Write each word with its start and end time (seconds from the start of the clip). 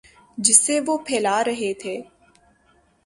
جسے 0.37 0.79
وہ 0.87 0.97
پھیلا 1.05 1.43
رہے 1.43 1.73
تھے۔ 1.73 1.95